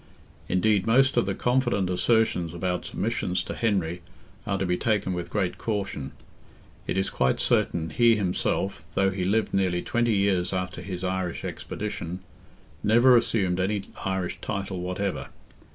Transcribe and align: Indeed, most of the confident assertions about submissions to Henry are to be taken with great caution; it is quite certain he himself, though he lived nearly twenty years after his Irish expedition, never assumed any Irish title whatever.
Indeed, 0.49 0.87
most 0.87 1.15
of 1.15 1.27
the 1.27 1.35
confident 1.35 1.87
assertions 1.87 2.55
about 2.55 2.85
submissions 2.85 3.43
to 3.43 3.53
Henry 3.53 4.01
are 4.47 4.57
to 4.57 4.65
be 4.65 4.75
taken 4.75 5.13
with 5.13 5.29
great 5.29 5.59
caution; 5.59 6.13
it 6.87 6.97
is 6.97 7.11
quite 7.11 7.39
certain 7.39 7.91
he 7.91 8.15
himself, 8.15 8.83
though 8.95 9.11
he 9.11 9.23
lived 9.25 9.53
nearly 9.53 9.83
twenty 9.83 10.15
years 10.15 10.53
after 10.53 10.81
his 10.81 11.03
Irish 11.03 11.43
expedition, 11.45 12.21
never 12.83 13.15
assumed 13.15 13.59
any 13.59 13.83
Irish 14.03 14.41
title 14.41 14.81
whatever. 14.81 15.27